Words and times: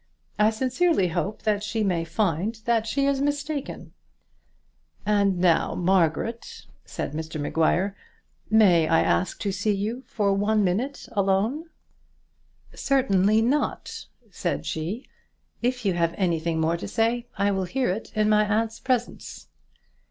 I 0.39 0.49
sincerely 0.49 1.09
hope 1.09 1.43
that 1.43 1.61
she 1.61 1.83
may 1.83 2.05
find 2.05 2.55
that 2.65 2.87
she 2.87 3.05
is 3.05 3.21
mistaken." 3.21 3.93
"And 5.05 5.37
now, 5.37 5.75
Margaret," 5.75 6.65
said 6.85 7.11
Mr 7.13 7.39
Maguire, 7.39 7.95
"may 8.49 8.87
I 8.87 9.01
ask 9.01 9.39
to 9.41 9.51
see 9.51 9.75
you 9.75 10.01
for 10.07 10.33
one 10.33 10.63
minute 10.63 11.07
alone?" 11.11 11.65
"Certainly 12.73 13.43
not," 13.43 14.07
said 14.31 14.65
she. 14.65 15.05
"If 15.61 15.85
you 15.85 15.93
have 15.93 16.15
anything 16.17 16.59
more 16.59 16.77
to 16.77 16.87
say 16.87 17.27
I 17.37 17.51
will 17.51 17.65
hear 17.65 17.91
it 17.91 18.11
in 18.15 18.27
my 18.27 18.43
aunt's 18.47 18.79
presence." 18.79 19.49